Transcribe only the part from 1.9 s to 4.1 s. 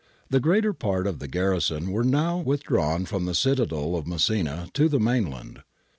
were now withdrawn from the citadel of